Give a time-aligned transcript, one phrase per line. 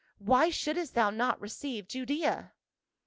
[0.17, 2.53] Why shouldst thou not receive Judea?"